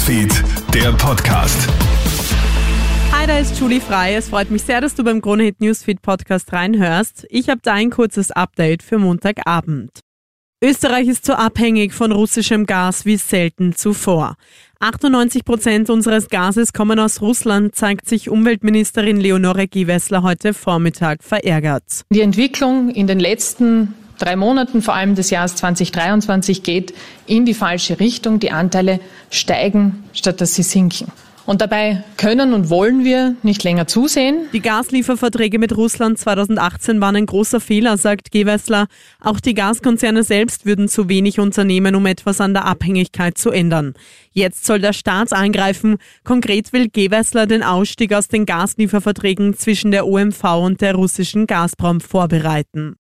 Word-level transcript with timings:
Newsfeed, 0.00 0.32
der 0.72 0.92
Podcast. 0.92 1.68
Hi, 3.12 3.26
da 3.26 3.38
ist 3.38 3.60
Julie 3.60 3.82
Frei. 3.82 4.14
Es 4.14 4.30
freut 4.30 4.50
mich 4.50 4.62
sehr, 4.62 4.80
dass 4.80 4.94
du 4.94 5.04
beim 5.04 5.20
Kronehit 5.20 5.60
Newsfeed 5.60 6.00
Podcast 6.00 6.54
reinhörst. 6.54 7.26
Ich 7.28 7.50
habe 7.50 7.60
da 7.62 7.74
ein 7.74 7.90
kurzes 7.90 8.30
Update 8.30 8.82
für 8.82 8.96
Montagabend. 8.96 9.90
Österreich 10.64 11.06
ist 11.06 11.26
so 11.26 11.34
abhängig 11.34 11.92
von 11.92 12.12
russischem 12.12 12.64
Gas 12.64 13.04
wie 13.04 13.18
selten 13.18 13.74
zuvor. 13.74 14.36
98 14.78 15.44
Prozent 15.44 15.90
unseres 15.90 16.30
Gases 16.30 16.72
kommen 16.72 16.98
aus 16.98 17.20
Russland, 17.20 17.74
zeigt 17.74 18.08
sich 18.08 18.30
Umweltministerin 18.30 19.20
Leonore 19.20 19.68
Gewessler 19.68 20.22
heute 20.22 20.54
Vormittag 20.54 21.22
verärgert. 21.22 22.06
Die 22.10 22.22
Entwicklung 22.22 22.88
in 22.88 23.06
den 23.06 23.20
letzten 23.20 23.94
drei 24.20 24.36
Monaten, 24.36 24.82
vor 24.82 24.94
allem 24.94 25.14
des 25.14 25.30
Jahres 25.30 25.56
2023, 25.56 26.62
geht 26.62 26.94
in 27.26 27.44
die 27.44 27.54
falsche 27.54 27.98
Richtung. 27.98 28.38
Die 28.38 28.52
Anteile 28.52 29.00
steigen, 29.30 30.04
statt 30.12 30.40
dass 30.40 30.54
sie 30.54 30.62
sinken. 30.62 31.10
Und 31.46 31.62
dabei 31.62 32.04
können 32.16 32.52
und 32.52 32.70
wollen 32.70 33.02
wir 33.02 33.34
nicht 33.42 33.64
länger 33.64 33.88
zusehen. 33.88 34.46
Die 34.52 34.60
Gaslieferverträge 34.60 35.58
mit 35.58 35.76
Russland 35.76 36.16
2018 36.16 37.00
waren 37.00 37.16
ein 37.16 37.26
großer 37.26 37.58
Fehler, 37.58 37.96
sagt 37.96 38.30
Gewessler. 38.30 38.86
Auch 39.20 39.40
die 39.40 39.54
Gaskonzerne 39.54 40.22
selbst 40.22 40.64
würden 40.64 40.86
zu 40.86 41.08
wenig 41.08 41.40
unternehmen, 41.40 41.96
um 41.96 42.06
etwas 42.06 42.40
an 42.40 42.54
der 42.54 42.66
Abhängigkeit 42.66 43.36
zu 43.36 43.50
ändern. 43.50 43.94
Jetzt 44.30 44.64
soll 44.64 44.78
der 44.78 44.92
Staat 44.92 45.32
eingreifen. 45.32 45.96
Konkret 46.22 46.72
will 46.72 46.88
Gewessler 46.88 47.46
den 47.46 47.64
Ausstieg 47.64 48.14
aus 48.14 48.28
den 48.28 48.46
Gaslieferverträgen 48.46 49.54
zwischen 49.56 49.90
der 49.90 50.06
OMV 50.06 50.44
und 50.62 50.80
der 50.80 50.94
russischen 50.94 51.48
Gazprom 51.48 52.00
vorbereiten. 52.00 52.99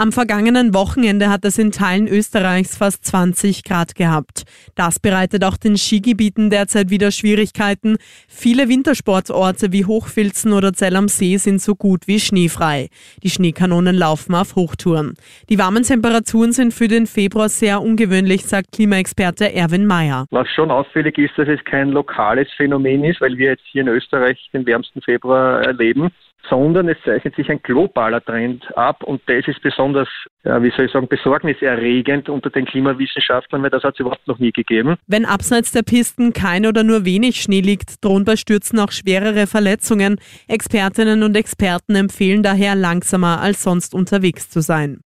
Am 0.00 0.12
vergangenen 0.12 0.74
Wochenende 0.74 1.28
hat 1.28 1.44
es 1.44 1.58
in 1.58 1.72
Teilen 1.72 2.06
Österreichs 2.06 2.78
fast 2.78 3.04
20 3.04 3.64
Grad 3.64 3.96
gehabt. 3.96 4.44
Das 4.76 5.00
bereitet 5.00 5.42
auch 5.42 5.56
den 5.56 5.76
Skigebieten 5.76 6.50
derzeit 6.50 6.90
wieder 6.90 7.10
Schwierigkeiten. 7.10 7.96
Viele 8.28 8.68
Wintersportorte 8.68 9.72
wie 9.72 9.86
Hochfilzen 9.86 10.52
oder 10.52 10.72
Zell 10.72 10.94
am 10.94 11.08
See 11.08 11.36
sind 11.36 11.60
so 11.60 11.74
gut 11.74 12.06
wie 12.06 12.20
schneefrei. 12.20 12.90
Die 13.24 13.30
Schneekanonen 13.30 13.96
laufen 13.96 14.36
auf 14.36 14.54
Hochtouren. 14.54 15.14
Die 15.48 15.58
warmen 15.58 15.82
Temperaturen 15.82 16.52
sind 16.52 16.72
für 16.72 16.86
den 16.86 17.08
Februar 17.08 17.48
sehr 17.48 17.82
ungewöhnlich, 17.82 18.44
sagt 18.44 18.70
Klimaexperte 18.70 19.52
Erwin 19.52 19.84
Mayer. 19.84 20.26
Was 20.30 20.48
schon 20.54 20.70
auffällig 20.70 21.18
ist, 21.18 21.36
dass 21.36 21.48
es 21.48 21.64
kein 21.64 21.88
lokales 21.88 22.46
Phänomen 22.56 23.02
ist, 23.02 23.20
weil 23.20 23.36
wir 23.36 23.50
jetzt 23.50 23.64
hier 23.72 23.82
in 23.82 23.88
Österreich 23.88 24.48
den 24.52 24.64
wärmsten 24.64 25.02
Februar 25.02 25.60
erleben 25.64 26.12
sondern 26.48 26.88
es 26.88 26.96
zeichnet 27.04 27.34
sich 27.36 27.50
ein 27.50 27.60
globaler 27.62 28.24
Trend 28.24 28.64
ab 28.76 29.02
und 29.02 29.20
das 29.26 29.46
ist 29.46 29.60
besonders, 29.62 30.08
ja, 30.44 30.62
wie 30.62 30.70
soll 30.70 30.86
ich 30.86 30.92
sagen, 30.92 31.08
besorgniserregend 31.08 32.28
unter 32.28 32.50
den 32.50 32.64
Klimawissenschaftlern, 32.64 33.62
weil 33.62 33.70
das 33.70 33.82
hat 33.82 33.94
es 33.94 34.00
überhaupt 34.00 34.26
noch 34.26 34.38
nie 34.38 34.52
gegeben. 34.52 34.96
Wenn 35.06 35.24
abseits 35.24 35.72
der 35.72 35.82
Pisten 35.82 36.32
kein 36.32 36.66
oder 36.66 36.84
nur 36.84 37.04
wenig 37.04 37.42
Schnee 37.42 37.60
liegt, 37.60 38.04
drohen 38.04 38.24
bei 38.24 38.36
Stürzen 38.36 38.78
auch 38.78 38.92
schwerere 38.92 39.46
Verletzungen. 39.46 40.20
Expertinnen 40.46 41.22
und 41.22 41.36
Experten 41.36 41.94
empfehlen 41.94 42.42
daher 42.42 42.74
langsamer 42.74 43.40
als 43.40 43.62
sonst 43.62 43.94
unterwegs 43.94 44.48
zu 44.48 44.60
sein. 44.60 45.00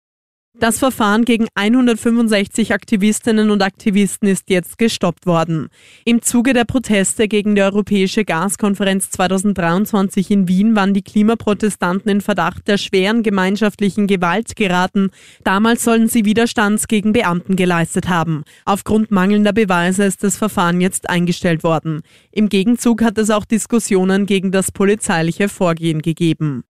Das 0.59 0.77
Verfahren 0.77 1.23
gegen 1.23 1.47
165 1.55 2.73
Aktivistinnen 2.73 3.49
und 3.49 3.63
Aktivisten 3.63 4.27
ist 4.27 4.49
jetzt 4.49 4.77
gestoppt 4.77 5.25
worden. 5.25 5.69
Im 6.03 6.21
Zuge 6.21 6.51
der 6.51 6.65
Proteste 6.65 7.29
gegen 7.29 7.55
die 7.55 7.61
Europäische 7.61 8.25
Gaskonferenz 8.25 9.09
2023 9.09 10.29
in 10.31 10.49
Wien 10.49 10.75
waren 10.75 10.93
die 10.93 11.01
Klimaprotestanten 11.01 12.11
in 12.11 12.19
Verdacht 12.19 12.67
der 12.67 12.77
schweren 12.77 13.23
gemeinschaftlichen 13.23 14.05
Gewalt 14.05 14.57
geraten. 14.57 15.11
Damals 15.45 15.85
sollen 15.85 16.09
sie 16.09 16.25
Widerstands 16.25 16.89
gegen 16.89 17.13
Beamten 17.13 17.55
geleistet 17.55 18.09
haben. 18.09 18.43
Aufgrund 18.65 19.11
mangelnder 19.11 19.53
Beweise 19.53 20.03
ist 20.03 20.25
das 20.25 20.35
Verfahren 20.35 20.81
jetzt 20.81 21.09
eingestellt 21.09 21.63
worden. 21.63 22.01
Im 22.33 22.49
Gegenzug 22.49 23.01
hat 23.01 23.17
es 23.17 23.29
auch 23.29 23.45
Diskussionen 23.45 24.25
gegen 24.25 24.51
das 24.51 24.73
polizeiliche 24.73 25.47
Vorgehen 25.47 26.01
gegeben. 26.01 26.65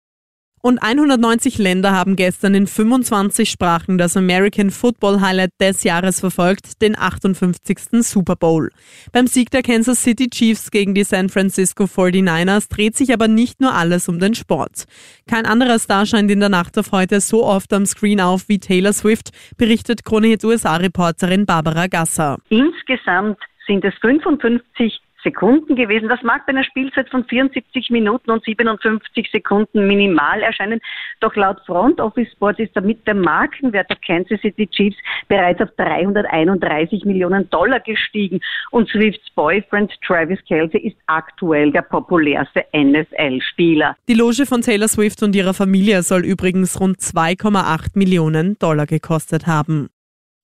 Und 0.65 0.79
190 0.79 1.59
Länder 1.59 1.91
haben 1.91 2.15
gestern 2.15 2.55
in 2.55 2.65
25 2.65 3.51
Sprachen 3.51 3.99
das 3.99 4.17
American 4.17 4.71
Football 4.71 5.21
Highlight 5.21 5.51
des 5.61 5.83
Jahres 5.83 6.19
verfolgt, 6.19 6.81
den 6.81 6.97
58. 6.97 8.01
Super 8.01 8.35
Bowl. 8.35 8.71
Beim 9.13 9.27
Sieg 9.27 9.51
der 9.51 9.61
Kansas 9.61 10.01
City 10.01 10.27
Chiefs 10.27 10.71
gegen 10.71 10.95
die 10.95 11.03
San 11.03 11.29
Francisco 11.29 11.83
49ers 11.83 12.67
dreht 12.67 12.95
sich 12.97 13.13
aber 13.13 13.27
nicht 13.27 13.61
nur 13.61 13.75
alles 13.75 14.09
um 14.09 14.17
den 14.17 14.33
Sport. 14.33 14.85
Kein 15.29 15.45
anderer 15.45 15.77
Star 15.77 16.07
scheint 16.07 16.31
in 16.31 16.39
der 16.39 16.49
Nacht 16.49 16.79
auf 16.79 16.91
heute 16.91 17.21
so 17.21 17.45
oft 17.45 17.71
am 17.71 17.85
Screen 17.85 18.19
auf 18.19 18.49
wie 18.49 18.57
Taylor 18.57 18.93
Swift, 18.93 19.29
berichtet 19.59 20.03
Kronehit 20.03 20.43
USA-Reporterin 20.43 21.45
Barbara 21.45 21.85
Gasser. 21.85 22.39
Insgesamt 22.49 23.37
sind 23.67 23.85
es 23.85 23.93
55 24.01 24.99
Sekunden 25.25 25.75
gewesen. 25.75 26.07
Das 26.07 26.21
mag 26.23 26.45
bei 26.45 26.51
einer 26.51 26.63
Spielzeit 26.63 27.09
von 27.09 27.25
74 27.25 27.89
Minuten 27.89 28.31
und 28.31 28.45
57 28.45 29.29
Sekunden 29.31 29.87
minimal 29.87 30.41
erscheinen. 30.41 30.79
Doch 31.19 31.35
laut 31.35 31.57
Front 31.65 31.99
Office 31.99 32.31
Sports 32.31 32.59
ist 32.59 32.75
damit 32.75 33.05
der 33.07 33.15
Markenwert 33.15 33.89
der 33.89 33.97
Kansas 33.97 34.39
City 34.41 34.67
Chiefs 34.67 34.97
bereits 35.27 35.59
auf 35.59 35.69
331 35.77 37.03
Millionen 37.05 37.49
Dollar 37.49 37.79
gestiegen. 37.79 38.39
Und 38.71 38.87
Swifts 38.89 39.29
Boyfriend 39.31 39.91
Travis 40.05 40.39
Kelsey 40.47 40.79
ist 40.87 40.97
aktuell 41.07 41.71
der 41.71 41.81
populärste 41.81 42.63
NFL-Spieler. 42.73 43.97
Die 44.07 44.13
Loge 44.13 44.45
von 44.45 44.61
Taylor 44.61 44.87
Swift 44.87 45.23
und 45.23 45.35
ihrer 45.35 45.53
Familie 45.53 46.03
soll 46.03 46.23
übrigens 46.23 46.79
rund 46.79 46.99
2,8 46.99 47.97
Millionen 47.97 48.57
Dollar 48.59 48.85
gekostet 48.85 49.47
haben. 49.47 49.89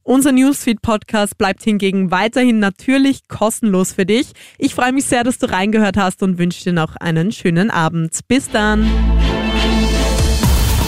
Unser 0.04 0.32
Newsfeed-Podcast 0.32 1.38
bleibt 1.38 1.62
hingegen 1.64 2.10
weiterhin 2.10 2.58
natürlich 2.58 3.28
kostenlos 3.28 3.94
für 3.94 4.06
dich. 4.06 4.32
Ich 4.58 4.74
freue 4.74 4.94
mich 4.94 5.06
sehr, 5.06 5.24
dass 5.24 5.38
du 5.38 5.50
reingehört 5.50 5.96
hast 5.96 6.24
und 6.24 6.40
wünsche 6.40 6.64
dir 6.64 6.74
noch 6.74 6.96
einen 6.96 7.32
schönen 7.32 7.70
Abend. 7.70 8.20
Bis 8.28 8.50
dann. 8.50 8.90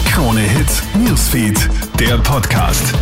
Krone 0.06 0.40
Hits, 0.40 0.82
Newsfeed, 0.98 1.68
der 2.00 2.18
Podcast. 2.18 2.92